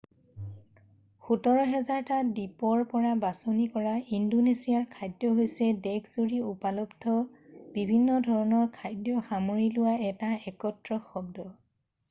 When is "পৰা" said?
2.93-3.09